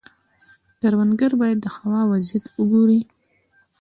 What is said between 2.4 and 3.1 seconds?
وګوري.